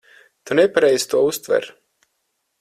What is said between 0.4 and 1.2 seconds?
Tu nepareizi